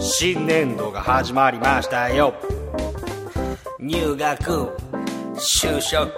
[0.00, 2.34] 新年度が始まりましたよ。
[3.78, 4.68] 入学
[5.34, 6.10] 就職。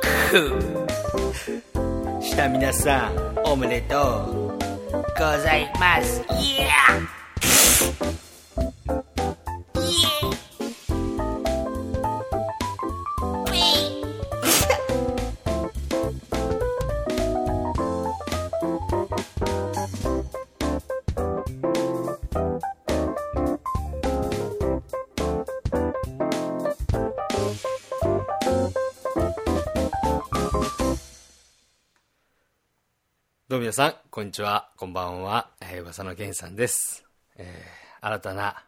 [2.21, 6.23] した皆さんおめでとうございます。
[6.31, 7.12] イエー
[33.73, 37.07] さん、こんにちは、こんばんは、えー、噂の源さんです。
[37.37, 38.65] えー、新たな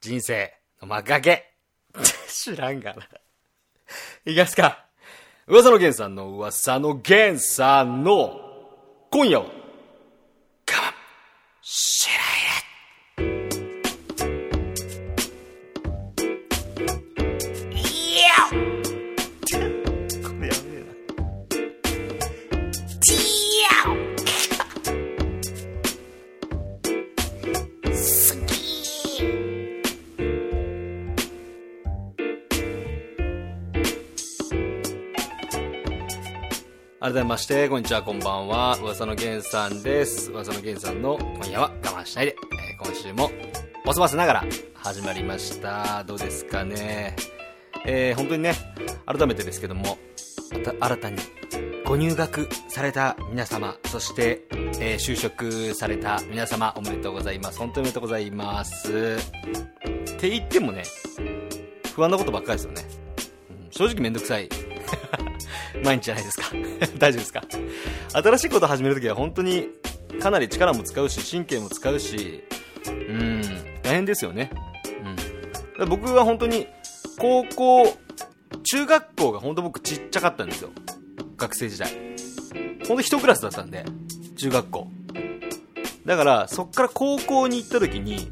[0.00, 1.54] 人生の幕開け。
[2.28, 3.06] 知らんがな。
[4.24, 4.84] いきますか。
[5.46, 8.40] 噂の源さんの噂の源さんの、
[9.12, 9.61] 今夜は、
[37.02, 38.78] 改めまして、こんにちは、こんばんは。
[38.80, 40.30] 噂の源さんです。
[40.30, 42.36] 噂の源さんの今夜は我慢しないで、
[42.70, 43.30] えー今週も
[43.84, 46.04] おそばせながら始まりました。
[46.04, 47.16] どうですかね。
[47.84, 48.54] えー本当にね、
[49.04, 49.98] 改めてですけども、
[50.52, 51.18] また新たに
[51.84, 57.58] ご入学された皆様、そして、えー就職された皆様、おめでとうございます。
[57.58, 59.18] 本当におめでとうございます。
[60.08, 60.84] って言ってもね、
[61.96, 62.82] 不安なことばっかりですよね。
[63.64, 64.48] うん正直めんどくさい。
[65.84, 66.46] 毎日じゃないですか。
[66.98, 67.42] 大丈夫ですか？
[68.12, 69.68] 新しいこと始めるときは本当に
[70.20, 72.44] かなり力も使うし、神経も使うし、
[72.86, 73.42] うん、
[73.82, 74.50] 大変ですよね。
[75.78, 75.88] うん。
[75.88, 76.66] 僕は本当に、
[77.18, 77.96] 高校、
[78.64, 80.70] 中学校が本当僕ちっちゃかったんですよ。
[81.36, 81.90] 学生時代。
[82.86, 83.84] 本当一クラスだったんで、
[84.36, 84.88] 中学校。
[86.04, 88.30] だから、そっから高校に行った時に、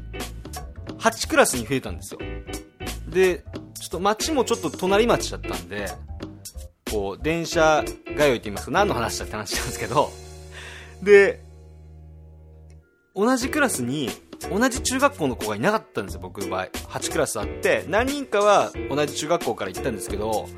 [0.99, 2.19] 8クラスに増えたんですよ。
[3.07, 3.43] で、
[3.79, 5.87] ちょっと町もちょっと隣町だったんで、
[6.91, 10.11] こう、電車通いって言いますか、何の話だって話なんですけど、
[11.01, 11.41] で、
[13.15, 14.09] 同じクラスに、
[14.49, 16.65] 同じ中学校の子がいなかったんですよ、僕の場合。
[16.65, 20.49] 8クラスあって、何人かは同じ中学校から行ったんですけど、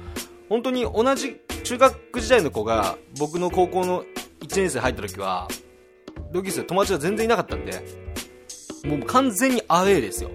[0.49, 4.03] 本当に同じ中学時代の子が、僕の高校の
[4.41, 5.47] 1年生入った時は、
[6.31, 7.83] 同級生、友達が全然いなかったんで、
[8.85, 10.31] もう完全にアウェーですよ。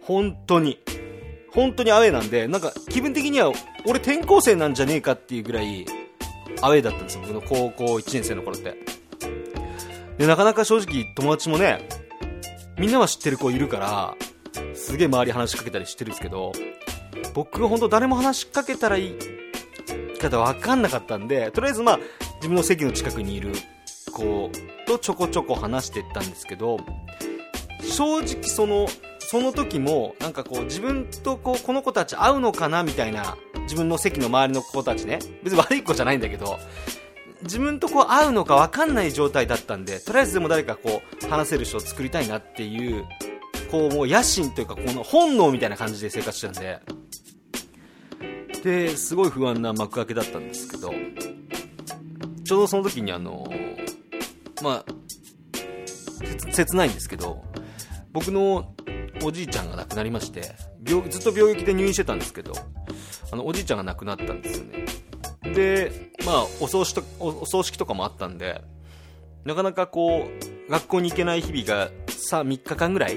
[0.00, 0.78] 本当に。
[1.54, 3.52] 本当にアウェーなんで、なんか気分的には
[3.86, 5.86] 俺転校生なんじゃねえかっていうぐらい
[6.60, 8.76] アウェーだったんですよ、僕の高校1年生の頃って。
[10.18, 11.88] で、なかなか正直友達もね、
[12.78, 14.14] みんなは知ってる子いるから、
[14.74, 16.52] すげえ周り話しかけたりしてるんですけど、
[17.34, 19.14] 僕は本当誰も話しかけたらいい
[20.20, 22.00] 方わかんなかったんで、とりあえずまあ、
[22.36, 23.52] 自分の席の近くにいる
[24.12, 24.50] 子
[24.86, 26.78] とちょこちょこ話してったんですけど、
[27.82, 28.88] 正直その、
[29.26, 35.18] その時も、なんかこう、自分とこう、この子たち合うのかなみたいな、自分の席の周りの子たちね。
[35.42, 36.58] 別に悪い子じゃないんだけど、
[37.42, 43.06] 自分とこう、合うのか分かんない状態だったんで、とりあえずでも誰かこう、話せる人を作りたいなっていう、
[43.70, 46.80] こう、もう野心というか、この本能みたいな感じで生活してたんで、
[48.62, 50.92] で、すごい不安な幕開けだったんですけど、
[52.44, 53.50] ちょうどその時にあの、
[54.62, 57.42] まあ、切ないんですけど、
[58.12, 58.74] 僕の
[59.24, 60.54] おじいちゃんが亡くなりまして
[60.86, 62.52] 病ずっと病気で入院してたんですけど
[63.32, 64.84] あのおじいちゃんが亡くなったんですよね
[65.54, 68.60] でまあお葬式とお葬式とかもあったんで
[69.44, 73.16] なかなかこう学校に行けない日々がさ3日間ぐらい、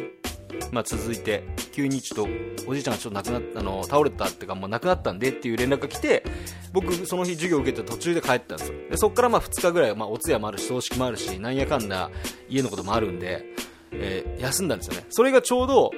[0.72, 6.24] まあ、続いて急にちょっとおじいちゃんがちょっと亡くなったあの倒れたっていうかもう亡くなったんでっていう連絡が来て
[6.72, 12.10] 僕その日授業受けて途中で帰ったんですよでそこからまあ2日ぐらい、まあ、お通夜もあるし葬式もあるしなんやかんだ
[12.48, 13.46] 家のこともあるんで
[13.92, 15.06] えー休んだんですよね。
[15.10, 15.92] それがちょうど、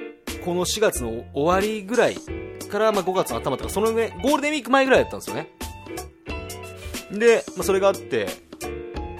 [0.44, 2.16] この4月の終わりぐらい
[2.70, 5.48] から、まあ、5月の頭とか、その上、ゴールデンウィーク前ぐらいだったんですよね。
[7.12, 8.26] で、まあ、それがあって、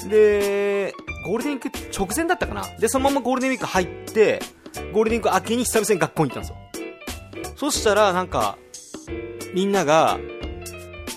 [0.09, 0.95] で、
[1.27, 2.65] ゴールデンウィーク直前だったかな。
[2.79, 4.41] で、そのままゴールデンウィーク入って、
[4.93, 6.71] ゴールデンウィーク明けに久々に学校に行ったんで
[7.43, 7.57] すよ。
[7.57, 8.57] そしたら、なんか、
[9.53, 10.19] みんなが、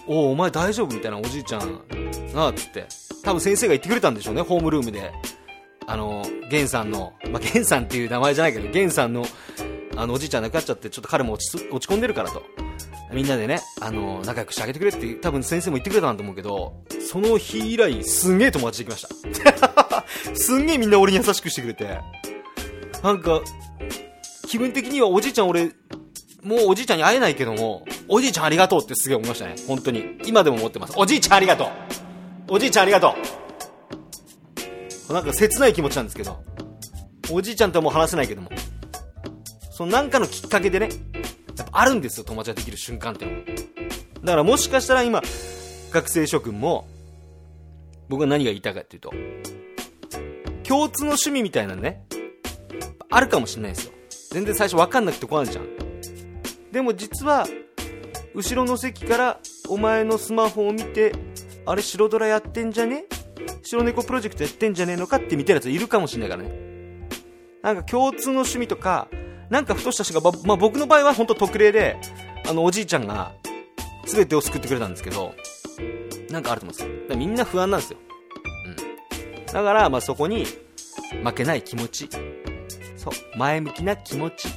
[0.08, 1.82] おお、お前大丈夫みたいなおじいちゃん
[2.34, 2.88] なあ、つって。
[3.24, 5.12] 多分先生が言ってくれたんでしょうね、ホームルームで。
[5.88, 9.26] あの、ゲンさんの、まあ、ゲンさんっていう名前じゃないけど、ゲンさんの、
[9.96, 12.44] あの、おじいちゃん亡くなっちゃって、ちょっと彼も落ち落ち込んでるからと。
[13.12, 20.06] みんなでね、あの、仲良くしてあげてくれって、多分先生も言ってくれたんだと思うけど、その日以来、すんげえ友達できました。
[20.34, 22.00] すんげえみんな俺に優しくしてくれて、
[23.04, 23.42] なんか、
[24.48, 25.72] 気分的にはおじいちゃん俺、
[26.42, 29.56] もうおじいちゃんに会えないけども、おじいちゃんありがとうってすげえ思いましたね。
[29.68, 30.18] 本当に。
[30.26, 30.94] 今でも思ってます。
[30.98, 31.68] おじいちゃんありがとう
[32.50, 33.16] おじいちゃんありがと
[35.10, 36.44] うなんか切ない気持ちなんですけど、
[37.32, 38.50] おじいちゃんとはもう話せないけども、
[39.76, 40.90] そのなんかのきっかけでね、
[41.58, 43.38] やっぱあるんですよ、友達ができる瞬間ってのは。
[44.24, 45.24] だからもしかしたら今、
[45.92, 46.88] 学生諸君も、
[48.08, 49.12] 僕は何が言いたいかっていうと、
[50.62, 52.06] 共通の趣味みたいなね、
[53.10, 53.94] あるかもしれないですよ。
[54.30, 55.68] 全然最初分かんなくて来ないじゃん。
[56.72, 57.48] でも実は、
[58.36, 59.40] 後ろの席から
[59.70, 61.14] お前のスマホを見て、
[61.66, 63.06] あれ白ドラやってんじゃね？
[63.64, 66.62] 白猫プロジェクトやってんじゃねえのかって見てるやついるかもしれないからね。
[67.64, 69.08] なんか共通の趣味とか、
[69.54, 71.96] なんかふとした人が、まあ、僕の場合は本当特例で、
[72.50, 73.34] あのおじいちゃんが
[74.08, 75.36] 全てを救ってくれたんですけど、
[76.32, 77.16] なんかあると思うんですよ。
[77.16, 78.00] みんな不安なんですよ。
[78.66, 79.46] うん。
[79.46, 80.48] だから、まあ、そこに、
[81.24, 82.10] 負けない気持ち。
[82.98, 83.38] そう。
[83.38, 84.48] 前向きな気持ち。
[84.50, 84.56] そ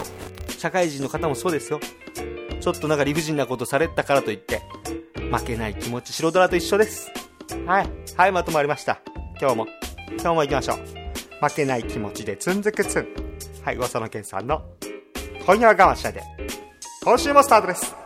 [0.00, 0.52] う。
[0.58, 1.78] 社会人の方もそうですよ。
[2.62, 4.62] ちょっとなんか理不尽なことされたからといって、
[5.30, 7.12] 負けない気持ち、白ドラと一緒です。
[7.66, 7.90] はい。
[8.16, 9.02] はい、まとまりました。
[9.38, 9.66] 今日も。
[10.12, 11.46] 今日も行きましょう。
[11.46, 13.23] 負けない気持ちでツンズクツン。
[13.64, 14.62] はい、ごそのけんさんの、
[15.46, 16.22] 今夜は我慢しないで。
[17.02, 17.96] 今週もスタートです。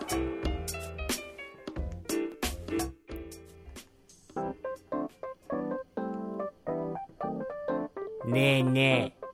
[8.25, 9.27] ねえねえ、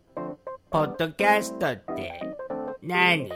[0.71, 2.19] ポッドキャストって
[2.83, 3.31] 何？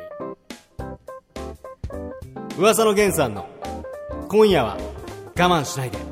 [2.56, 3.46] 噂の源さんの
[4.30, 4.78] 今夜は
[5.36, 6.07] 我慢しないで。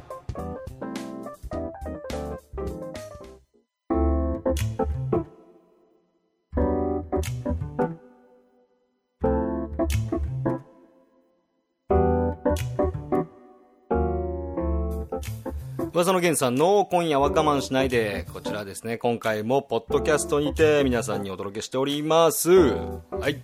[16.06, 22.52] 噂の源さんの今夜は我慢しないで、こちらですね、今回もポッドキャストにて皆さんにお届けしております。
[22.52, 23.42] はい。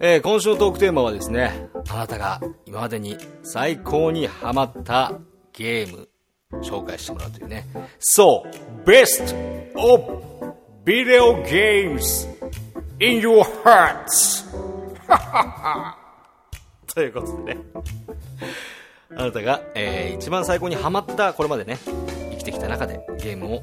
[0.00, 5.12] えー、今週のトークテーマはですね、あなたが今までに最高にハマった
[5.52, 6.08] ゲーム、
[6.60, 7.66] 紹介してもらうというね。
[8.00, 9.32] そう、Best
[9.78, 10.02] of
[10.84, 12.28] Video Games
[12.98, 14.44] in Your Hearts!
[16.92, 17.58] ということでね。
[19.16, 21.78] あなたが、えー、一番最高にハマったこれまでね
[22.30, 23.62] 生きてきた中でゲームを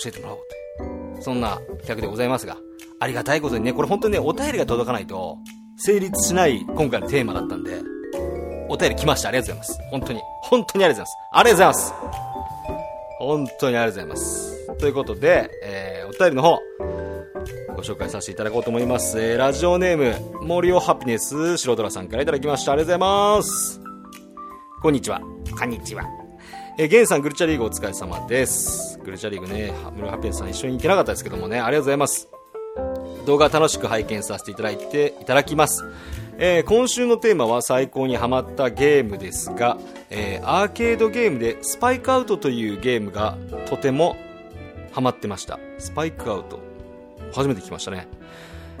[0.00, 0.38] 教えてもらおう
[0.78, 2.56] というそんな企画でございますが
[3.00, 5.38] ありがたいことにねこれ本当にねお便りが届かないと
[5.76, 7.80] 成立しない今回のテーマだったんで
[8.72, 9.28] お便り来ました。
[9.28, 9.90] ありがとうございます。
[9.90, 10.20] 本当に。
[10.42, 11.12] 本当にありがとうございます。
[11.32, 11.94] ありがとうございます。
[13.18, 14.76] 本当にありがとうございます。
[14.78, 16.58] ということで、えー、お便りの方
[17.76, 19.20] ご紹介させていただこうと思います。
[19.20, 22.72] えー、ラジオネーム、森尾ハピネス、白虎さんからいただきました。
[22.72, 23.81] ありがとうございます。
[24.82, 25.20] こんにちは。
[25.56, 26.02] こんにちは。
[26.76, 28.98] えー、ゲンさん、グルチャリーグお疲れ様です。
[29.04, 32.28] グルチャリーグね、ムロハッピネスさん一緒に行けなかったですけどもね、ありがとうございます。
[33.24, 35.84] 動画楽しく拝見させていただいて、いただきます。
[36.36, 39.78] えー、今週のテーマは最高にハマったゲームですが、
[40.10, 44.16] えー、アーケードゲームでスパイクアウトというゲームがとても
[44.90, 45.60] ハマってました。
[45.78, 46.58] スパイクアウト。
[47.32, 48.08] 初めて聞きましたね。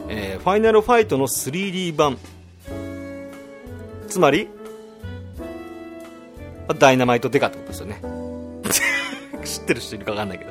[0.08, 2.18] えー、ファイナルファイトの 3D 版。
[4.08, 4.48] つまり、
[6.78, 8.00] ダイナマイトデカってことですよね。
[9.44, 10.50] 知ってる人いるかわかんないけど。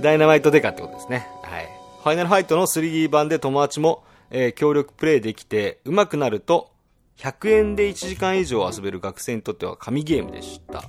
[0.00, 1.26] ダイナマイトデカってことですね。
[1.42, 1.68] はい。
[2.02, 6.72] ファイナルファイトの 3D 版で友達も、えー、協力プレイできて、上手くなると、
[7.18, 10.82] 100円で1時間以上遊べる学生にとっては神ゲームでした。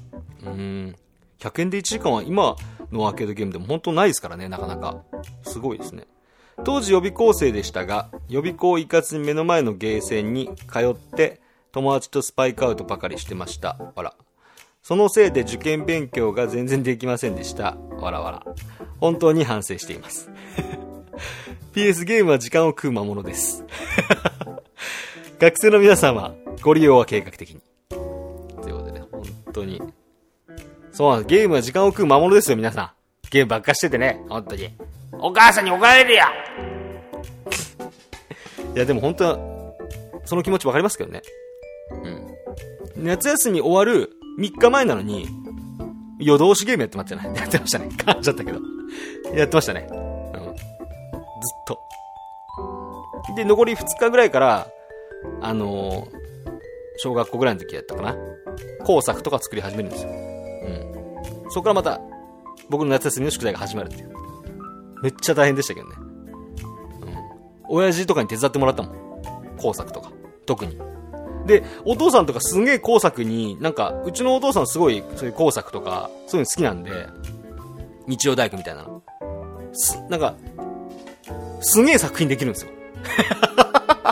[0.43, 0.95] うん。
[1.39, 2.55] 100円で1時間は今
[2.91, 5.03] のアーケードゲームでも本当ないですからね、なかなか。
[5.43, 6.07] すごいですね。
[6.63, 11.42] 当時予備校生でしたが、予備校行かずに目の前のゲーセンに通って、
[11.73, 13.77] 友達とスパイクアウトばかりしてました。
[13.95, 14.13] あら。
[14.83, 17.75] そのせいで受験勉強が全然できませんでした。
[17.99, 18.43] わらわら。
[18.99, 20.29] 本当に反省しています。
[21.73, 23.65] PS ゲームは時間を食う魔物です。
[25.39, 27.61] 学生の皆さんはご利用は計画的に。
[27.89, 27.95] と
[28.69, 29.81] いうことでね、本当に。
[30.91, 31.27] そうなんです。
[31.35, 32.91] ゲームは時間を食う魔物ですよ、皆さん。
[33.31, 34.69] ゲームばっかしててね、本当に。
[35.13, 36.27] お母さんに怒られるや
[38.75, 39.39] いや、でも本当は、
[40.25, 41.23] その気持ちわかりますけどね。
[41.91, 43.03] うん。
[43.05, 45.27] 夏休み終わる3日前なのに、
[46.19, 47.33] 夜通しゲームやってましたね。
[47.35, 47.87] やってましたね。
[47.97, 48.59] 噛んじゃったけど。
[49.35, 49.87] やってましたね。
[49.91, 49.97] うん。
[49.97, 50.55] ずっ
[51.67, 51.79] と。
[53.35, 54.67] で、残り2日ぐらいから、
[55.41, 56.07] あのー、
[56.97, 58.15] 小学校ぐらいの時やったかな。
[58.85, 60.09] 工作とか作り始めるんですよ。
[60.09, 61.51] うん。
[61.51, 62.01] そこからまた、
[62.69, 64.11] 僕の夏休みの宿題が始まるっていう。
[65.01, 65.95] めっちゃ大変でしたけどね。
[67.67, 67.75] うん。
[67.75, 68.95] 親父とかに手伝ってもらったもん。
[69.57, 70.11] 工作とか。
[70.45, 70.77] 特に。
[71.45, 77.07] で、お父さんとかすげえ工作に、なんか、うちのお父さんすごい、そういう工作とか、そういうの好きなんで、
[78.07, 79.01] 日曜大工みたいなの。
[79.73, 80.35] す、なんか、
[81.61, 82.71] すげえ作品できるんですよ。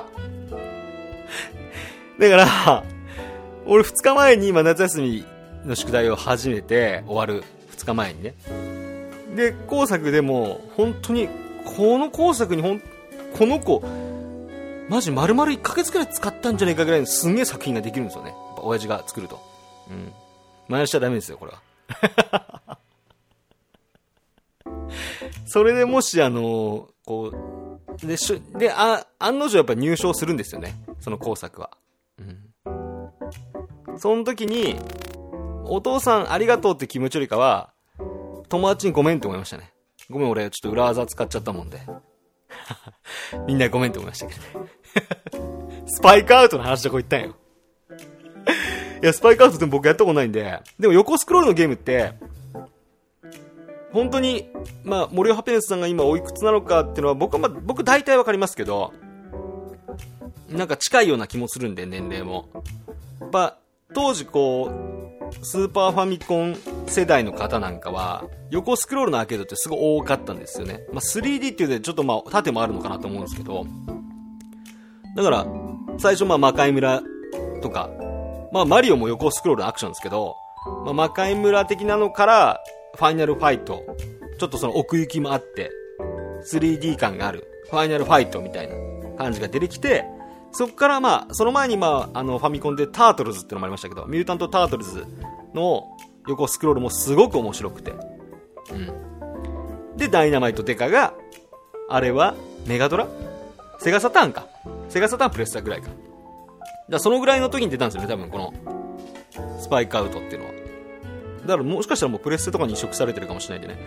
[2.19, 2.83] だから、
[3.65, 5.25] 俺2日前に今夏休み
[5.65, 7.43] の宿題を始めて終わる
[7.75, 8.33] 2日前にね。
[9.35, 11.29] で、工作でも本当に、
[11.65, 12.81] この工作にほん、
[13.37, 13.83] この子、
[14.91, 18.31] マジ丸々1ヶ月くらい使ったんじゃないかぐらいのすんげえ作品ができるんですよね。
[18.31, 19.41] やっぱ親父が作ると。
[19.89, 20.11] うん。
[20.67, 22.77] 真似しちゃダメですよ、これは。
[25.45, 27.31] それでもし、あのこ
[28.03, 30.75] う、で、しゅ、で、あ、案の定やっぱ入賞するんですよね。
[30.99, 31.69] その工作は。
[32.19, 33.97] うん。
[33.97, 34.75] その時に、
[35.63, 37.71] お父さんありがとうって気持ちよりかは、
[38.49, 39.71] 友達にごめんって思いましたね。
[40.09, 41.79] ごめん俺ちょっと裏技使っちゃったもんで。
[43.47, 44.71] みんなごめんって思いましたけどね。
[45.93, 47.35] スパイクアウトの話どこ行ったんよ。
[49.03, 52.13] いや、スパイクアウトって僕やったことないんで、でも横スクロールのゲームって、
[53.91, 54.47] 本当に、
[54.85, 58.93] まあ、森尾ハピネスさんが今おいくつなのかっていうのは僕はまあ、僕大体わかりますけど、
[60.49, 62.47] なんか近いような気もするんで、年齢も。
[63.19, 63.57] やっぱ、
[63.93, 66.55] 当時こう、スーパーファミコン
[66.87, 70.85] 世代の方なんかは、横スクロールのアーケードってすごい多かったんですよね。
[70.93, 73.65] まあ、3D っていうのでちょっとまあ、縦もあるのかなと思うんですけど、
[75.15, 75.45] だから、
[75.97, 77.01] 最初まあ、魔界村
[77.61, 77.89] とか、
[78.51, 80.35] まあ、マリオも横スクロールのアクションですけど、
[80.85, 82.59] まあ、魔界村的なのから、
[82.95, 83.83] ファイナルファイト、
[84.39, 85.71] ちょっとその奥行きもあって、
[86.51, 88.75] 3D 感がある、ファイナルファイトみたいな
[89.17, 90.05] 感じが出てきて、
[90.51, 95.05] そこからまあ、その前にまあ、あの、ファミコンでタートルズってのもありましたけど、ミュータント・タートルズ
[95.53, 95.87] の
[96.27, 97.93] 横スクロールもすごく面白くて。
[98.71, 98.75] う
[99.93, 99.97] ん。
[99.97, 101.13] で、ダイナマイト・デカが、
[101.89, 103.07] あれは、メガドラ？
[103.79, 104.45] セガサターンか。
[104.91, 105.89] セガサターンプレスタぐらいか。
[106.89, 108.53] だそのぐらいの時に出たんですよね、多分この、
[109.57, 110.51] スパイクアウトっていうのは。
[111.43, 113.81] だからもしかしたらもうプレステとかに移植されてるかもしれないんでね。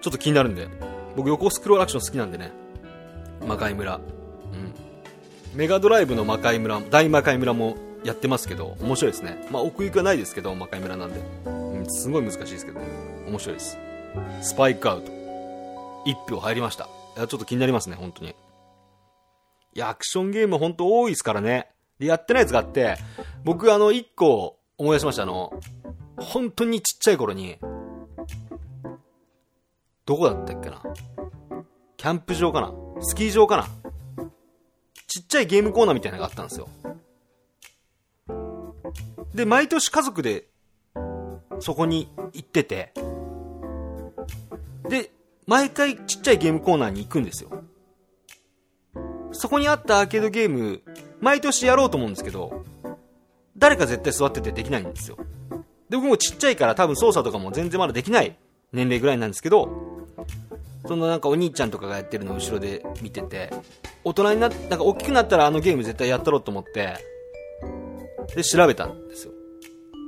[0.00, 0.66] ちょっと気になるんで。
[1.14, 2.50] 僕横スクロールアクション好きなんでね。
[3.46, 3.94] 魔界村。
[3.94, 4.02] うん。
[5.54, 9.46] メガドライブの魔界村、大魔界村もやってますけど、面白いですね。
[9.52, 11.20] まあ奥行きはないですけど、魔界村なんで。
[11.46, 11.50] う
[11.82, 12.80] ん、すごい難しいですけど、
[13.28, 13.78] 面白いです。
[14.42, 15.12] スパイクアウト。
[16.04, 16.88] 一票入りました。
[17.16, 18.34] いや、ちょっと気になりますね、本当に。
[19.74, 21.68] いや、アクションゲーム本当多いですからね。
[21.98, 22.96] で、やってないやつがあって、
[23.44, 25.24] 僕あの、一個思い出しました。
[25.24, 25.52] あの、
[26.16, 27.58] 本当にちっちゃい頃に、
[30.06, 30.80] どこだったっけな？
[31.96, 32.72] キャンプ場かな？
[33.00, 33.66] スキー場かな？
[35.08, 36.68] ちっちゃいゲームコーナーみたいなのがあったんですよ。
[39.34, 40.44] で、毎年家族で、
[41.58, 42.92] そこに行ってて、
[44.88, 45.10] で、
[45.46, 47.63] 毎回ちっちゃいゲームコーナーに行くんですよ。
[49.44, 50.80] そこにあったアーケードゲーム、
[51.20, 52.64] 毎年やろうと思うんですけど、
[53.58, 55.18] 誰か絶対座っててできないんですよ。
[55.90, 58.34] で、僕もちっちゃいから多分操作とかも全然まだできない
[58.72, 59.68] 年齢ぐらいなんですけど、
[60.86, 63.52] そのなんかお兄ちゃんとかがやってるのを後ろで見てて、
[64.02, 66.96] 大人になっなんか大きくなったらあのゲーム絶対やったろうと思って、
[68.34, 69.32] で、調べたんですよ。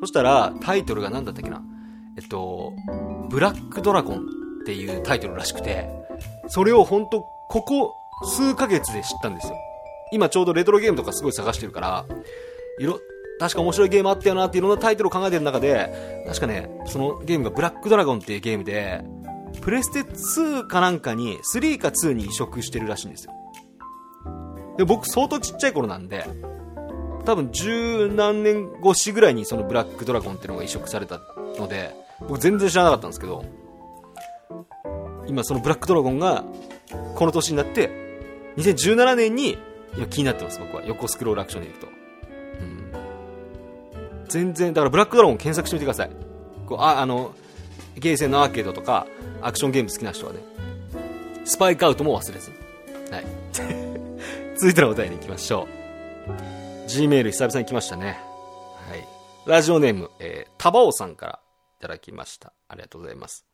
[0.00, 1.62] そしたら、タイトルが何だったっけな？
[2.16, 2.72] えっと、
[3.28, 4.16] ブラックドラゴン
[4.62, 5.90] っていうタイトルらしくて、
[6.48, 9.56] それを本当ここ数ヶ月で知ったんですよ。
[10.12, 12.06] 今ちょうどレトロゲームとかすごい探してるから、
[12.78, 13.00] いろ、
[13.38, 19.02] 確か面白いゲームあったよなっていろんなタイトルを考えてる中で、確かね、そのゲームがブラックドラゴンっていうゲームで、
[19.60, 23.32] プレステ2かなんかに、3か2に移植してるらしいんですよ。
[24.78, 26.24] で、僕相当ちっちゃい頃なんで、
[27.24, 31.20] 多分十何年越しぐらいにそのブラックドラゴンっていうのが移植された
[31.58, 33.44] ので、僕全然知らなかったんですけど、
[35.26, 36.44] 今そのブラックドラゴンが、
[37.16, 38.05] この年になって、
[38.56, 39.58] 2017年に、
[39.96, 40.84] 今気になってます、僕は。
[40.84, 41.86] 横スクロールアクションでいくと。
[41.86, 42.92] うん。
[44.28, 46.10] 全然、だからブラックドラゴン検索してみてください。
[46.66, 47.34] こう、あ、あの、
[47.96, 49.06] ゲーセンのアーケードとか、
[49.40, 50.40] アクションゲーム好きな人はね、
[51.44, 52.56] スパイクアウトも忘れずに。
[53.10, 53.26] はい。
[54.56, 55.68] 続いてのお題に行きましょ
[56.26, 56.88] う。
[56.88, 58.18] Gmail 久々に来ましたね。
[58.88, 59.06] はい。
[59.46, 61.40] ラジオネーム、えー、タバオさんから
[61.78, 62.52] いただきました。
[62.68, 63.46] ありがとうございます。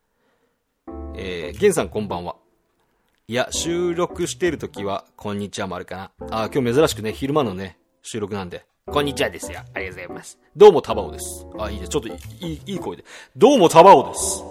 [1.15, 2.37] えー、ゲンさんこんばんは。
[3.29, 6.11] いや、収録しているときは、こんにちはもあるかな。
[6.43, 9.61] あ、今日珍しくね、昼間のね、収録なんで、こんにちはですよ。
[9.75, 10.41] ありがとうございます。
[10.57, 11.47] どうもタバオです。
[11.57, 11.89] あ、いいです。
[11.91, 13.05] ちょっといい、いいいい声で。
[13.37, 14.43] どうもタバオです。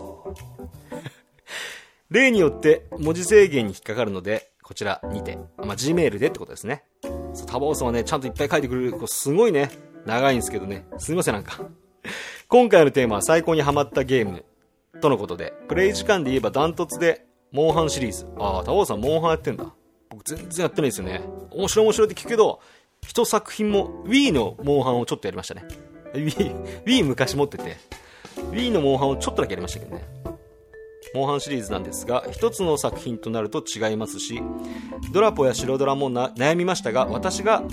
[2.09, 6.85] 例によって文字制限に引っかかるので、こちらにて、まあ、Gmail でってことですね。
[7.33, 9.69] そうタバオさんはね、ちゃんといっぱい書いてくれる、こうすごいね、
[10.05, 10.85] 長いんですけどね。
[10.97, 11.59] すみません、なんか。
[12.47, 14.45] 今回のテーマは最高にハマったゲーム、
[15.01, 18.25] とのことで、プレイ時間で言えばダントツで、モンハンシリーズ。
[18.37, 19.65] ああ、タバオさんモンハンやってんだ。
[20.09, 21.21] 僕全然やってないですよね。
[21.51, 22.59] 面白い面白いって聞くけど、
[23.05, 25.65] 一作品も、Wii のモンハンをちょっとやりましたね。
[26.13, 27.77] Wii、Wii 昔持ってて、
[28.51, 30.21] Wii のモンハンをちょっとだけやりましたけどね。
[31.13, 34.41] モンハンシリーズなんですが一つの作品となると違いますし
[35.11, 37.63] ドラポや白ドラもな悩みましたが私が、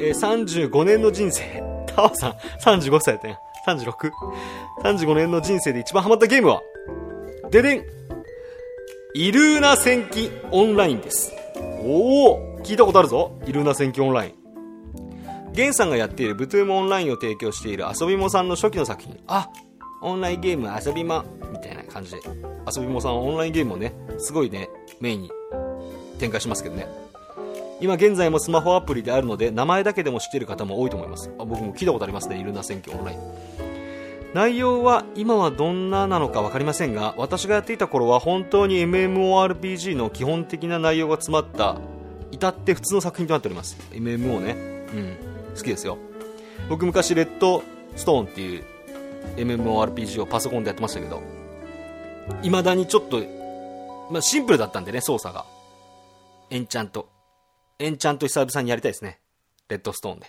[0.00, 3.88] えー35年の人生タワさん35歳だったんね
[4.82, 6.62] 36?35 年の人生で一番ハマったゲームは
[7.50, 7.84] ででん
[9.18, 11.32] イルーナ戦記オンラインです。
[11.80, 13.40] おお聞いたことあるぞ。
[13.46, 15.52] イルーナ戦記オンライン。
[15.54, 19.18] ゲンさんがやっているブトゥームオンラインを提供している遊びもさんの初期の作品。
[19.26, 19.48] あ
[20.02, 22.18] オンラインゲーム遊びまみたいな感じで。
[22.70, 24.68] 遊びもさんオンラインゲームをねすごいね
[25.00, 25.30] メインに
[26.18, 26.86] 展開しますけどね。
[27.80, 31.30] 今現在もスマホアプリであるので名前だけでも知っている方も多いと思います。
[31.38, 33.18] あ僕も聞いたことありますねイルナ選挙オンライン。
[34.34, 41.78] 内容は今はどんななのか分かりませんが私がやっていた頃は本当に MMORPG の基本的な内容が詰まった
[42.32, 43.76] 至って普通の作品となっております。
[43.92, 44.52] MMO ね。
[44.92, 45.16] うん。
[45.56, 45.96] 好きですよ。
[46.68, 47.62] 僕昔レッド
[47.94, 48.64] ストーンっていう
[49.36, 51.22] MMORPG をパソコンでやってましたけど
[52.42, 53.20] 未だにちょっと、
[54.10, 55.44] まあ、シンプルだったんでね操作が。
[56.50, 57.08] エンチャント
[57.78, 59.20] エンチャント久々にやりたいですね。
[59.68, 60.20] レッドストーン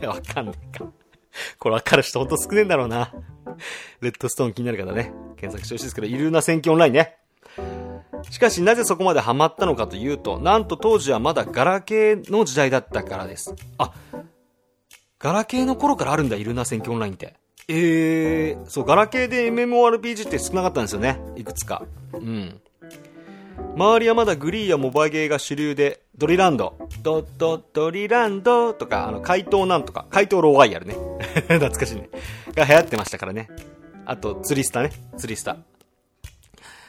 [0.00, 0.06] で。
[0.06, 0.84] わかんねえか。
[1.58, 3.12] これ分かる人ほんと少ねえんだろうな。
[4.00, 7.16] レッドストーン気になる方ね、検索してほしいですけど、イルーナ戦記オンラインね。
[8.30, 13.54] しかしなぜそこまでハマったのかというと、なんと当時はまだガラケーの時代だったからです。
[13.78, 13.92] あ、
[15.18, 17.34] ガラケーの頃からあるんだ、イルーナ戦記オンラインって。
[17.68, 21.20] えー、そう、ガラケーで MMORPG って少なかったんですよね。
[21.36, 21.84] いくつか。
[22.12, 22.60] うん。
[23.74, 30.94] 周りはまだグリーやモバゲーが主流で、ドリランド、ドドドリランドとか、あの、怪盗なんとか、怪盗ローワイヤルね。
[31.48, 32.10] 懐かしいね。
[32.54, 33.48] が流行ってましたからね。
[34.04, 34.90] あと、釣りスタね。
[35.16, 35.56] 釣りスタ。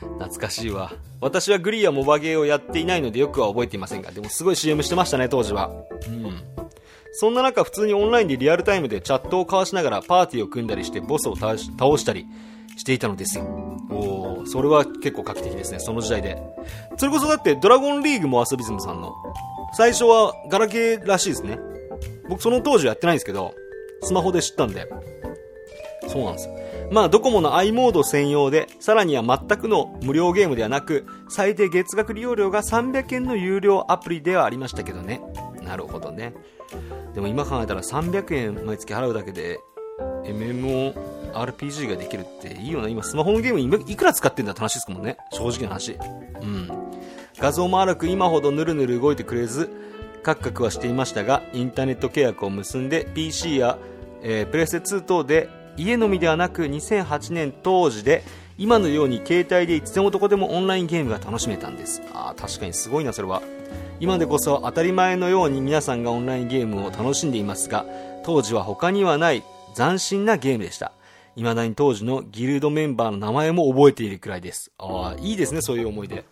[0.01, 0.91] 懐かしいわ。
[1.21, 5.71] 私はグリーやモバゲーをやっていないのでよくは覚えていませんが、でもすごい CM してましたね、当時は。
[6.07, 6.43] うん。
[7.13, 12.25] そんな中、普通にオンラインでリアルタイムでチャットを交わしながらパーティーを組んだりしてボスを倒したり
[12.77, 13.43] していたのですよ。
[13.89, 16.41] おー、それは結構画期的ですね、その時代で。
[16.97, 19.13] それこそだって、ドラゴンリーグもアスビズムさんの。
[19.73, 21.59] 最初はガラケーらしいですね。
[22.29, 23.53] 僕その当時はやってないんですけど、
[24.01, 24.87] スマホで知ったんで。
[26.07, 26.53] そうなんですよ。
[26.91, 35.21] まあ、ドコモの i モード専用で、さらには全くの無料ゲームではなく、最低月額利用料が300円の有料アプリではありましたけどね。
[35.63, 36.33] なるほどね。
[37.15, 39.59] でも今考えたら300円毎月払うだけで、
[40.25, 40.93] MMO
[41.33, 42.89] RPG ができるっていいよな。
[42.89, 45.17] 今スマホのゲームいくら使ってんだって話ですもんね。
[45.31, 45.97] 正直な話。
[46.41, 46.69] うん。
[47.39, 49.69] 画像も荒く今ほどぬるぬる動いてくれず、
[50.23, 53.77] カクカクはしていましたが、インターネット契約を結んで PC や、
[54.21, 58.23] えープレステ2等で家飲みではなく2008年当時で
[58.57, 62.01] 今のように携帯でいつでもどこでもオンラインゲームが楽しめたんです。
[62.13, 63.41] ああ、確かにすごいな、それは。
[63.99, 67.85] 今でこそ当たり前のように皆さんがオンラインゲームを楽しんでいますが、
[68.23, 69.43] 当時は他にはない
[69.75, 70.91] 斬新なゲームでした。
[71.35, 74.71] 未だに当時のギルドメンバーの名前も覚えているくらいです。
[74.77, 76.23] ああ、いいですね、そういう思い出。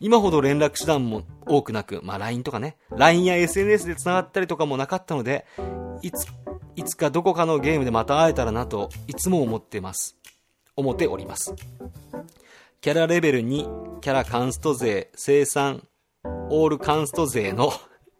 [0.00, 5.46] 今ほど連絡手段も多くなく、まあ LINE とかね、LINE や SNS で繋がったりとかもなかったので、
[6.02, 6.26] いつ、
[6.74, 10.16] いつかどこかのゲームでまた会えたらなと、いつも思ってます。
[10.74, 11.54] 思っております。
[12.80, 15.86] キャラレベル2、キャラカンスト勢、生産、
[16.24, 17.70] オールカンスト勢の、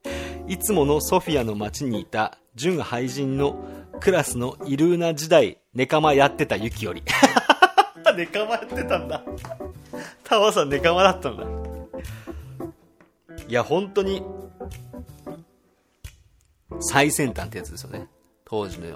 [0.46, 3.56] いつものソフィアの街にいた、純廃人の
[3.98, 7.02] クラスのイルーナ時代、ネカマやってたユキより。
[8.16, 9.22] ネカマやってたんだ。
[10.22, 11.46] タワさんネカマだったんだ。
[13.48, 14.22] いや、本当に、
[16.80, 18.06] 最先端ってやつですよね。
[18.44, 18.88] 当時の。
[18.88, 18.90] い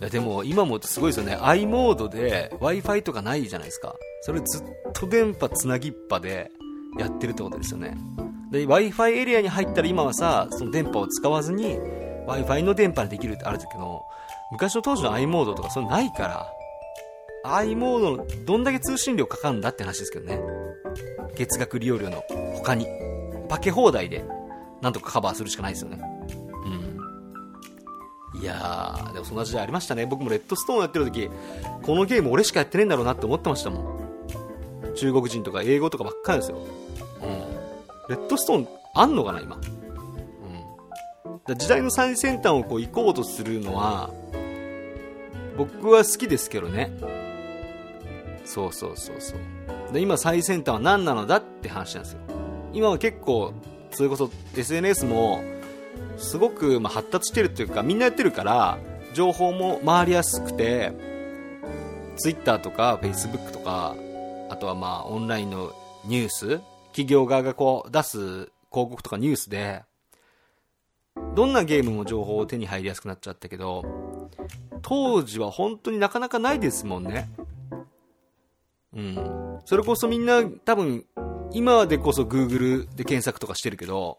[0.00, 1.36] や、でも今もすごいですよね。
[1.40, 3.94] i モードで Wi-Fi とかないじゃないですか。
[4.22, 6.50] それずっと電波つなぎっぱで
[6.98, 7.96] やってるってことですよね。
[8.50, 11.78] で、Wi-Fi エリアに入ったら今はさ、その電波を使わずに
[12.26, 14.02] Wi-Fi の電波でできるってあるんだけど、
[14.52, 16.52] 昔の当時の i モードとかそれないから、
[17.44, 20.40] i モードのどんだけ通信料かかるんだって話ですけどね。
[21.36, 22.22] 月額利用料の
[22.56, 22.86] 他に。
[23.48, 24.24] パケ放題で、
[24.80, 26.00] なんとかカバーするしかないですよね。
[28.34, 28.40] うん。
[28.40, 30.06] いやー、でもそんな時代ありましたね。
[30.06, 31.28] 僕もレッドストーンやってる時、
[31.82, 34.94] このゲーム俺しかやってねえんだろうなって思ってましたもん。
[34.94, 36.58] 中国人とか英語とかばっかりですよ。
[36.58, 36.60] う
[37.26, 38.16] ん。
[38.16, 39.56] レッドストーンあんのかな、今？
[39.56, 41.40] うん。
[41.46, 44.10] だ時代の最先端をこう行こうとするのは、
[45.56, 46.92] 僕は好きですけどね。
[48.44, 49.92] そうそうそうそう。
[49.92, 52.20] で、今最先端は何なのだって話なんですよ。
[52.72, 53.52] 今は結構、
[53.90, 55.42] それこそ SNS も、
[56.16, 58.78] すごくま発達してるっていうか、みんなやってるから、
[59.14, 60.92] 情報も回りやすくて、
[62.16, 63.96] Twitter とか Facebook とか、
[64.48, 65.72] あとはまあオンラインの
[66.04, 69.82] ニュース、企業側がこう出す広告とかニュースで、
[71.34, 73.84] どんなゲームも情報を手に入りやすくなっちゃったけど、
[74.82, 77.30] 当時は本当になかなかないですもんね。
[78.94, 79.60] うん。
[79.64, 81.04] それこそみんな多分、
[81.52, 84.18] 今でこそ Google で検索とかしてるけど、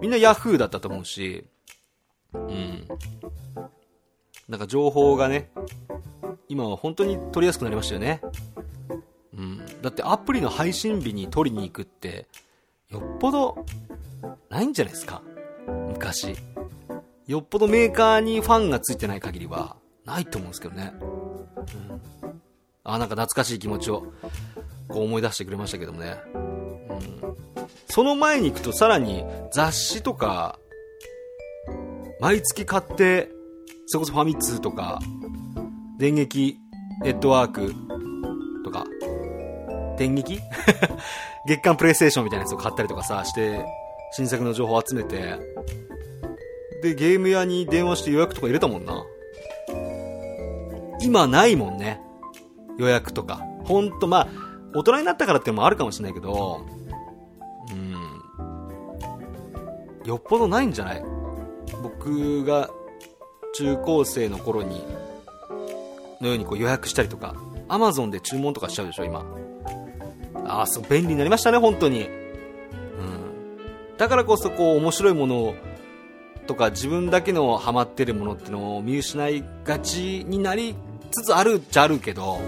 [0.00, 1.46] みんな Yahoo だったと思うし、
[2.32, 2.88] うん。
[4.48, 5.50] なんか情報がね、
[6.48, 8.20] 今は本当に取りやすくなりましたよね。
[9.34, 9.62] うん。
[9.82, 12.26] だってアプリの配信日に取りに行くって、
[12.90, 13.66] よっぽど、
[14.48, 15.22] ないんじゃないですか？
[15.66, 16.36] 昔。
[17.26, 19.76] よっぽどメーカーにファンがついてない限りは、
[20.08, 20.92] ないと思うんですけどね。
[21.00, 22.40] うん。
[22.84, 24.12] あ、なんか懐かしい気持ちを、
[24.88, 26.16] こう思い出してくれましたけどもね。
[26.34, 27.36] うん。
[27.90, 30.58] その前に行くとさらに雑誌とか、
[32.20, 33.30] 毎月買って、
[33.86, 34.98] それこそファミ通とか、
[35.98, 36.56] 電撃
[37.02, 37.74] ネットワーク
[38.64, 38.86] とか、
[39.98, 40.40] 電撃？
[41.46, 43.64] 月間プレイステーションみたいなやつを買ったりとかさ、して、
[44.12, 45.38] 新作の情報を集めて、
[46.82, 49.04] で、ゲーム屋に電話して予約とか入れたもんな。
[51.02, 52.00] 今ないもんね。
[52.78, 53.44] 予約とか。
[53.64, 54.28] ほんと、まあ、
[54.74, 56.66] 大人になったからってのもあるかもしれないけど、
[57.70, 57.74] う
[60.04, 60.08] ん。
[60.08, 61.02] よっぽどないんじゃない？
[61.82, 62.70] 僕が
[63.54, 64.82] 中高生の頃に、
[66.20, 67.34] のようにこう予約したりとか、
[67.68, 69.24] アマゾンで注文とかしちゃうでしょ、今。
[70.46, 72.04] ああ、そう、便利になりましたね、本当に。
[72.04, 73.96] うん。
[73.98, 75.54] だからこそ、こう、面白いものを、
[76.46, 80.74] とか、自分だけのハマってるものってのを見失いがちになり
[81.10, 82.38] つつあるっちゃあるけど、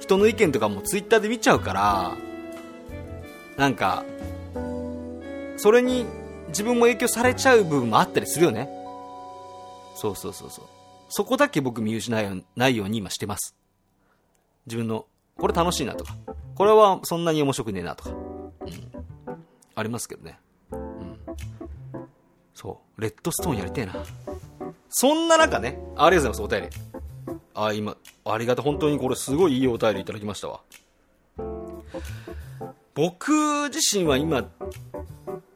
[0.00, 2.16] 人の意見とかもツイッターで見ちゃうから、
[3.56, 4.04] なんか、
[5.56, 6.06] それに
[6.48, 8.68] 自分も影響されちゃう部分もあったりするよね。
[9.94, 10.64] そうそうそうそう。
[11.08, 13.54] そこだけ僕見失いないように今してます。
[14.66, 15.06] 自分の、
[15.38, 16.16] これ楽しいなとか、
[16.54, 19.04] これはそんなに面白くねえなとか、うん。
[19.74, 20.38] ありますけどね。
[20.72, 21.18] うん。
[22.54, 23.00] そう。
[23.00, 23.94] レッドストーンやりてえな。
[24.88, 27.02] そんな中ね、ありがとうございます、お便り。
[27.54, 28.62] あ、今、ありがと。
[28.62, 30.60] 本当にこれすごいいいお便りいただきましたわ。
[32.94, 34.48] 僕自身は今、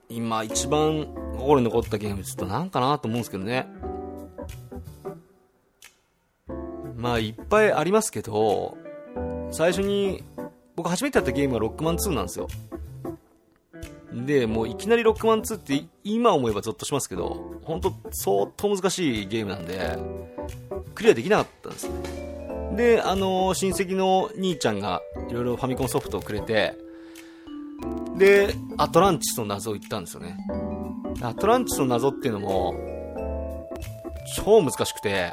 [0.08, 1.06] 今一番
[1.36, 3.66] 心に残ったゲームちょっとなんかなと思うんですけどね。
[6.96, 8.76] まあいっぱいありますけど、
[9.50, 10.22] 最初に、
[10.74, 12.48] 僕初めてやったゲームはロックマン2なんですよ。
[14.12, 19.98] で、もういきなりロックマン2って今思えばゾッとしますけど、本当相当難しいゲームなんで、
[20.96, 21.94] クリアできなかったんですね。
[22.74, 26.74] で、あの親戚の兄ちゃんがいろいろファミコンソフトをくれて、
[28.16, 30.36] で、アトランチスの謎を言ったんですよね。
[31.22, 32.74] アトランチスの謎っていうのも、
[34.44, 35.32] 超難しくて、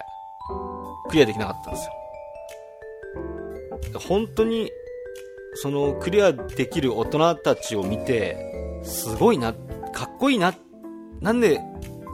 [1.10, 1.88] クリアできなかったんです
[3.93, 3.99] よ。
[4.08, 4.69] 本当に、
[5.56, 9.54] その、クリアできる大人たちを見て、すごいな、
[9.93, 10.54] かっこいいな、
[11.21, 11.62] なんで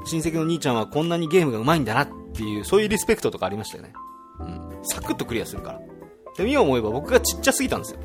[0.05, 2.09] 親戚の兄ちゃんはこんなにゲームが上手いんだなっ
[2.39, 3.93] ていう、そういうリスペクトとかありましたよね。
[4.39, 4.79] うん。
[4.83, 5.81] サクッとクリアするから。
[6.37, 7.99] でも、今思えば僕がちっちゃすぎたんですよ。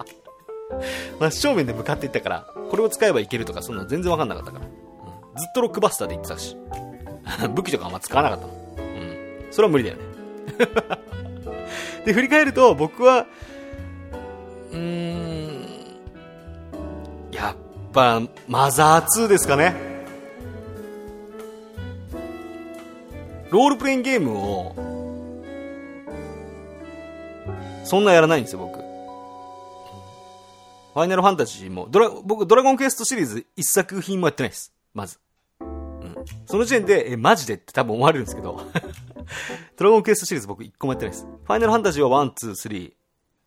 [1.20, 4.64] 真正面で向かっていったから、これを使えばいけるとか、そんな全然わかんなかったから。
[4.64, 4.70] うん、
[5.36, 6.56] ずっとロックバスターで言ってたし。
[7.54, 8.52] 武器とかあんま使わなかったの。
[8.78, 9.46] うん。
[9.50, 10.02] それは無理だよね。
[12.06, 13.26] で、振り返ると、僕は、
[14.72, 15.66] うーん、
[17.30, 17.56] やっ
[17.92, 19.93] ぱ、マザー2ですかね。
[23.54, 24.74] ロールプレインゲームを、
[27.84, 28.80] そんなやらないんですよ、僕。
[28.80, 34.72] ファイナルファンタジーも、ドラ、僕、ドラゴンクエストシリーズ一作品もやってないです。
[34.92, 35.20] まず。
[35.60, 36.16] うん。
[36.46, 38.60] その時点で、え、マジでって多分思われるんですけど、
[39.78, 41.24] ドラゴンクエストシリーズ僕一個もやってないです。
[41.24, 42.92] ファイナルファンタジーは1、2、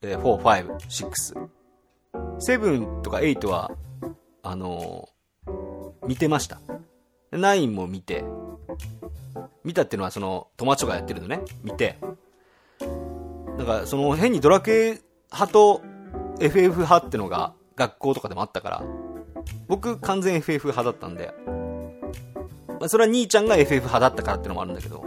[0.01, 1.49] 3、4、5、6。
[2.37, 3.71] 7とか8は、
[4.41, 5.17] あのー
[6.07, 6.61] 見てました。
[7.31, 8.23] 9も見て、
[9.63, 11.97] 見たっていうのはその、友達とかやってるのね、見て、
[13.57, 15.81] なんかその変にドラクエ派と
[16.39, 18.83] FF 派ってのが学校とかでもあったから、
[19.67, 21.33] 僕完全 FF 派だったんで、
[22.79, 25.05] まあ、それは兄ちゃんが FF 派だったからってのもあるんだけど、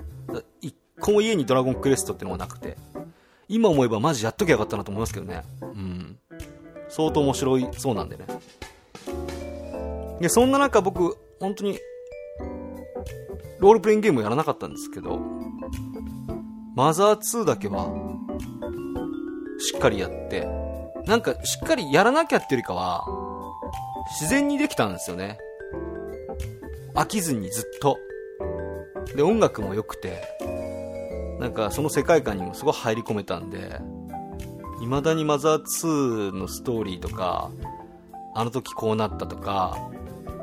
[0.60, 2.76] 一個も家にドラゴンクエストってのがなくて、
[3.48, 5.42] 今思えばマジやっときゃよかったなと思いますけどね。
[5.60, 6.18] うん。
[6.88, 8.26] 相当面白いそうなんでね。
[10.20, 11.78] で、そんな中僕、本当に、
[13.60, 15.18] ロールプレイングゲームやらなかったんですけど、
[16.74, 17.88] マザー2だけは、
[19.58, 20.48] しっかりやって、
[21.06, 23.04] なんかしっかりやらなきゃっていうよりかは、
[24.18, 25.38] 自然にできたんですよね。
[26.94, 27.98] 飽きずにずっと。
[29.14, 30.22] で、音楽も良くて、
[31.38, 33.80] なんかその世界観にもすごい入り込めたんで、
[34.80, 37.50] 未だにマザー2のストーリーとか、
[38.34, 39.76] あの時こうなったとか、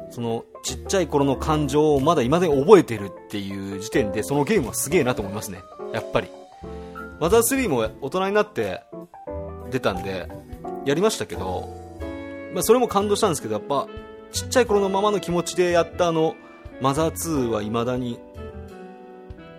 [0.09, 5.59] そのちっちゃい頃の感情をまだ未だに覚えてるっていう時点でそのゲームはすげえなと思いますね。
[5.93, 6.29] やっぱり。
[7.19, 8.83] マザー3も大人になって
[9.71, 10.29] 出たんで
[10.85, 11.67] やりましたけど、
[12.53, 13.87] まあ、それも感動したんですけどやっぱ
[14.31, 16.35] ちっちゃい頃のままの気持ちでやったあの
[16.79, 18.19] マザー2は未だに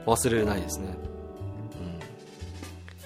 [0.07, 0.87] 忘れれないですね、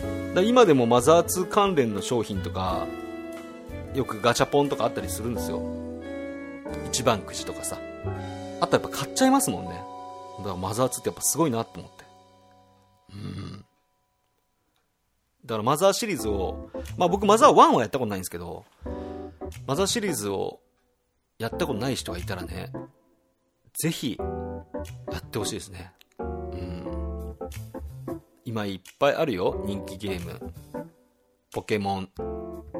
[0.02, 2.86] うん、だ今でもマザー2関連の商品とか
[3.94, 5.81] よくガチャポンとかあったりするんですよ。
[6.92, 7.78] 一番くじとかさ。
[8.60, 9.70] あとやっぱ買っちゃいますもんね。
[10.40, 12.04] だからマザー2ってやっぱすごいなと思って。
[13.14, 13.64] うん。
[15.46, 18.64] だからマザーシリーズをまあ僕マザー1はやったことないんですけど
[19.66, 20.60] マザーシリーズを
[21.38, 22.70] やったことない人がいたらね
[23.80, 25.92] ぜひやってほしいですね。
[26.18, 27.36] うん。
[28.44, 29.62] 今いっぱいあるよ。
[29.64, 30.52] 人気ゲーム。
[31.52, 32.08] ポケモン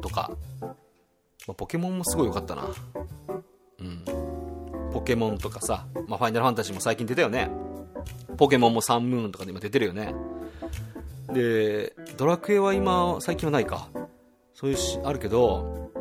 [0.01, 0.67] とか、ま
[1.49, 2.69] あ、ポケモンもすごい良かったな。
[4.93, 7.49] ポケモンとかさ、まあ、ファイナルファンタジーも最近出たよね。
[8.37, 10.13] ポケモンもサンムーンとかで今出てるよね。
[11.33, 13.89] で、ドラクエは今、最近はないか。
[14.53, 15.91] そういうし、あるけど、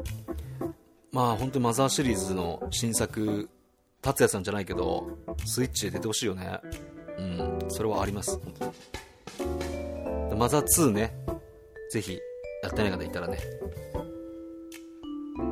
[1.10, 3.48] まあ本当にマザーシリーズの新作、
[4.02, 5.08] 達也さんじゃないけど、
[5.46, 6.60] スイッチで出てほしいよね。
[7.18, 8.38] うん、それはあります。
[8.38, 8.72] 本
[10.30, 11.14] 当マザー2ね、
[11.90, 12.18] ぜひ、
[12.62, 13.38] やってない方いたらね、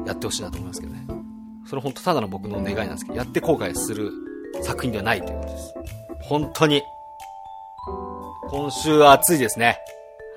[0.06, 1.19] やってほしいなと思いますけどね。
[1.70, 4.10] それほんとただの僕の願いなんですけど、やって後悔する
[4.60, 5.74] 作品ではないということです。
[6.22, 6.82] 本当に。
[8.48, 9.78] 今週は暑いですね。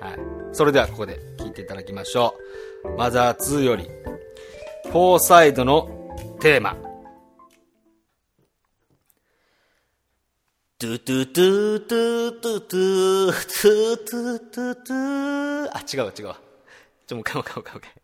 [0.00, 0.18] はい。
[0.52, 2.36] それではここで聞いていただきましょ
[2.84, 2.90] う。
[2.96, 5.88] マザー2より、フォーサイドの
[6.38, 6.76] テーマ。
[10.78, 16.34] トゥトゥトゥトゥトゥトゥトゥトゥトゥトゥあ、違う違う。
[17.08, 18.03] ちょ、もう一回もう一回もう一回。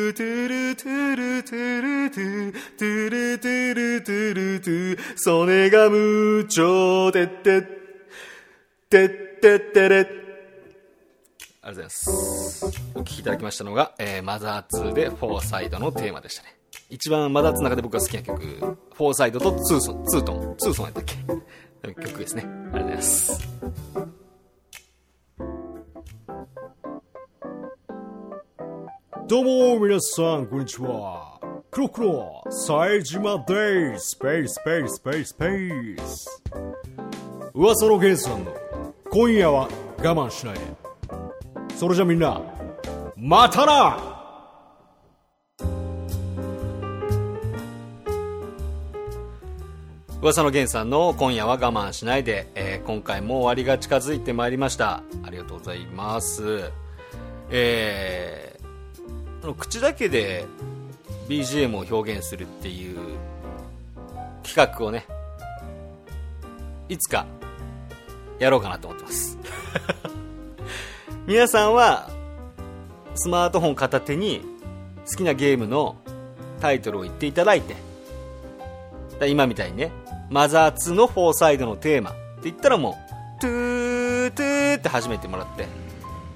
[0.06, 4.26] トゥトゥトゥトゥトゥルトゥトゥトゥトゥトゥトゥトゥトゥトゥトゥ
[7.26, 7.66] トゥ
[8.90, 10.26] トゥトゥトゥ
[11.66, 12.64] ありがとうございます。
[12.94, 16.56] お聴きいただきましたのが、えー、マザー2でフォーサイドのテーマでしたね。
[16.88, 21.16] 一番マザー2の中で僕が好きな曲、フォーサイドとツーソン、ツートン、ツーソンやったっけ？
[21.94, 22.44] 曲ですね。
[22.46, 23.48] ありがとうございます。
[29.26, 31.40] どうも皆さんこんにちは。
[31.72, 34.10] クロクロ冴島です。
[34.10, 36.42] スペーススペーススペーススペース。
[37.52, 38.52] 噂のゲンさんの
[39.10, 39.68] 今夜は
[39.98, 40.54] 我慢しない。
[40.54, 40.60] で
[41.74, 42.40] それじゃみんな
[43.16, 44.15] またな
[50.26, 55.04] 噂の源さんの今夜は我慢しないで、えー今回も終わりが近づいてまいりました。
[55.22, 56.72] ありがとうございます。
[57.48, 60.44] えー、口だけで
[61.28, 62.98] BGM を表現するっていう
[64.42, 65.06] 企画をね、
[66.88, 67.24] いつか
[68.40, 69.38] やろうかなと思ってます。
[71.28, 72.10] 皆さんは
[73.14, 74.44] スマートフォン片手に
[75.08, 75.94] 好きなゲームの
[76.60, 77.76] タイトルを言っていただいて、
[79.28, 79.92] 今みたいにね、
[80.30, 82.98] マザー2のフォーサイドのテーマって言ったらも
[83.38, 85.66] う、トゥートゥーって始めてもらって、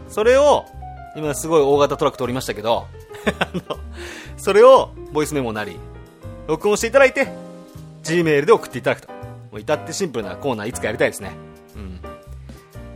[0.08, 0.64] それを、
[1.16, 2.86] 今すごい大型トラック通りましたけど、
[3.40, 3.78] あの、
[4.36, 5.76] それをボイスメモなり、
[6.46, 7.28] 録音していただいて、
[8.02, 9.08] Gmail で送っていただくと。
[9.50, 11.32] もう至ってシンプルなコーナーいつかやりたいですね。
[11.76, 12.00] うん。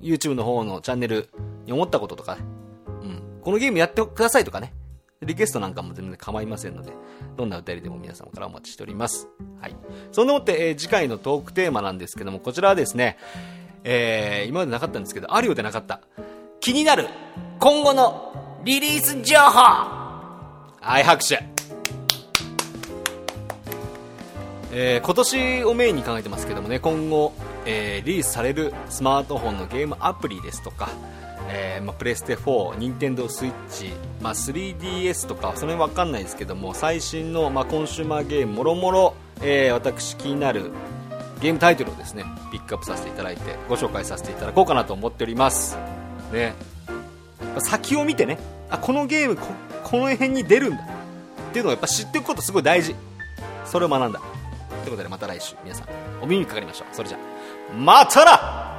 [0.00, 1.28] YouTube の方のチャンネル
[1.66, 2.42] に思ったこととかね、
[3.44, 4.72] このゲームやってくださいとかね、
[5.22, 6.92] リクエストなんかも全然構いませんので、
[7.36, 9.28] どんな歌りでも皆様からお待ちしております。
[9.60, 9.76] はい。
[10.12, 13.18] そんでもって、えー次回のトークテーマなんですけども、こちらはですね、
[13.84, 16.00] えー今までなかったんですけど、あるようでなかった。
[16.60, 17.08] 気になる
[17.60, 21.42] 今後のリリース情報はい、拍手
[24.72, 27.34] えー今年をメインに考えてますけどもね今後、
[27.66, 30.88] えーリリースされるスマートフォンのゲームアプリですとか、
[31.48, 40.70] えーまあ、プレステ4、ニンテンドースイッチ、まあ、3DS とかその辺わかんないですけども最新の、まあ、コンシューマーゲームもろもろ、えー私気になる
[41.40, 45.76] ゲームタイトルをですねピックアップさせていただいてご紹介させていただこうかなと思っております。
[46.32, 46.54] ね。
[47.58, 48.38] 先を見てね
[48.70, 49.46] あこのゲームこ
[49.82, 50.82] この辺に出るんだ。
[50.82, 52.94] っていうのをやっぱ知っておくことすごい大事。
[53.66, 54.20] それを学んだ。
[54.20, 54.24] と
[54.86, 55.88] いうことでまた来週皆さん
[56.22, 56.94] お耳にかかりましょう。
[56.94, 57.18] それじゃ
[57.76, 58.73] またな